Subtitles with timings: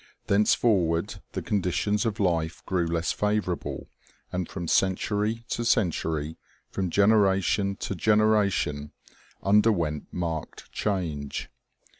[0.25, 3.87] Thenceforward the conditions of life grew less favorable,
[4.31, 6.37] and from century to century,
[6.71, 8.93] from generation to genera tion,
[9.43, 11.51] underwent marked change.